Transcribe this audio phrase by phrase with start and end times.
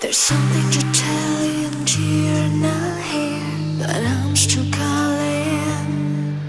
[0.00, 6.40] There's something to tell you and you're not here, but I'm still calling.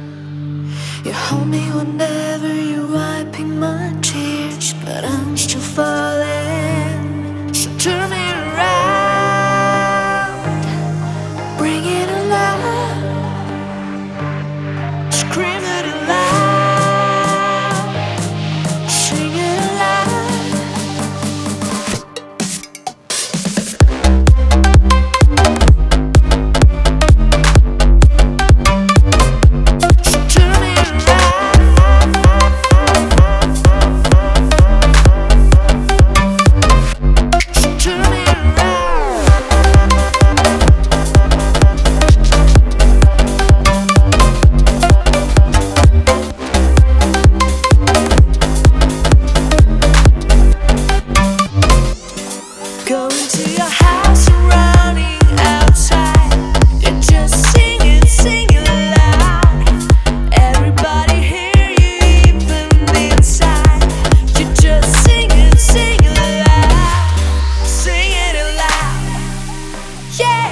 [1.03, 2.20] You hold me whenever.